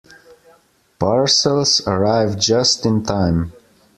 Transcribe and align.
Parcels 0.97 1.85
arrive 1.85 2.39
just 2.39 2.87
in 2.87 3.03
time. 3.03 3.53